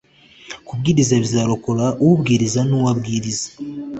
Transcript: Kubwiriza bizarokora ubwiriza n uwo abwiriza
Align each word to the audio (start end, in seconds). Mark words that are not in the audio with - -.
Kubwiriza 0.65 1.15
bizarokora 1.23 1.85
ubwiriza 2.07 2.59
n 2.67 2.71
uwo 2.77 2.87
abwiriza 2.93 3.47